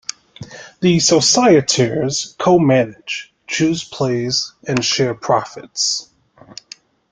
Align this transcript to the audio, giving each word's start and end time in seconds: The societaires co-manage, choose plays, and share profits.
The 0.79 0.97
societaires 0.97 2.35
co-manage, 2.39 3.31
choose 3.45 3.83
plays, 3.83 4.51
and 4.67 4.83
share 4.83 5.13
profits. 5.13 6.09